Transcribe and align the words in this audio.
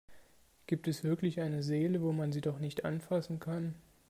Gibt 0.65 0.87
es 0.87 1.03
wirklich 1.03 1.41
eine 1.41 1.61
Seele, 1.61 2.01
wo 2.01 2.11
man 2.11 2.31
sie 2.31 2.41
doch 2.41 2.57
nicht 2.57 2.85
anfassen 2.85 3.39
kann? 3.39 3.75